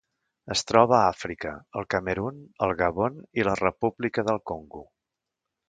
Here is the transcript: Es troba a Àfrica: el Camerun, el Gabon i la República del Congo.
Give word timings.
Es 0.53 0.61
troba 0.69 0.95
a 0.99 1.09
Àfrica: 1.09 1.51
el 1.81 1.85
Camerun, 1.95 2.41
el 2.69 2.75
Gabon 2.81 3.21
i 3.41 3.47
la 3.51 3.55
República 3.63 4.25
del 4.31 4.43
Congo. 4.55 4.83